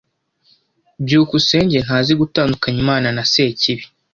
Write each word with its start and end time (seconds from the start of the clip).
byukusenge 1.03 1.77
ntazi 1.85 2.11
gutandukanya 2.21 2.79
Imana 2.85 3.07
na 3.15 3.23
Sekibi. 3.31 3.83